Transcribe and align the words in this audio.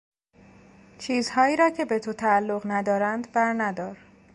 چیزهایی 0.99 1.55
را 1.57 1.69
که 1.69 1.85
به 1.85 1.99
تو 1.99 2.13
تعلق 2.13 2.61
ندارند 2.65 3.31
بر 3.31 3.53
ندار! 3.53 3.97